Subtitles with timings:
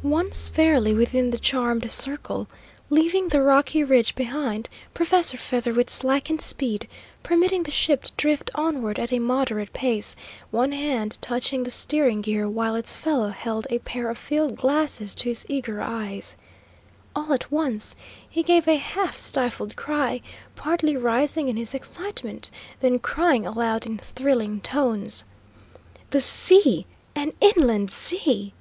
[0.00, 2.46] Once fairly within the charmed circle,
[2.88, 6.86] leaving the rocky ridge behind, Professor Featherwit slackened speed,
[7.24, 10.14] permitting the ship to drift onward at a moderate pace,
[10.52, 15.16] one hand touching the steering gear, while its fellow held a pair of field glasses
[15.16, 16.36] to his eager eyes.
[17.16, 17.96] All at once
[18.30, 20.22] he gave a half stifled cry,
[20.54, 25.24] partly rising in his excitement, then crying aloud in thrilling tones:
[26.10, 26.86] "The sea,
[27.16, 28.54] an inland sea!"